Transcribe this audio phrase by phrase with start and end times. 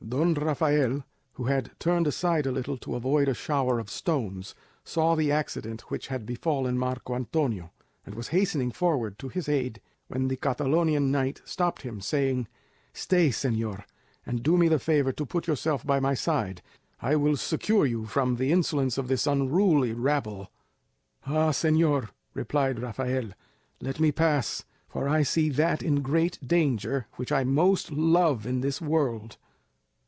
[0.09, 5.15] Don Rafael, who had turned aside a little to avoid a shower of stones, saw
[5.15, 7.71] the accident which had befallen Marco Antonio,
[8.05, 9.79] and was hastening forward to his aid,
[10.09, 12.49] when the Catalonian knight stopped him, saying,
[12.91, 13.85] "Stay, señor,
[14.25, 16.61] and do me the favour to put yourself by my side.
[16.99, 20.51] I will secure you from the insolence of this unruly rabble."
[21.25, 23.29] "Ah, señor!" replied Rafael,
[23.79, 28.59] "let me pass, for I see that in great danger which I most love in
[28.59, 29.37] this world."